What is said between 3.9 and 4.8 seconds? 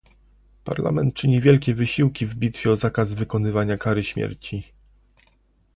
śmierci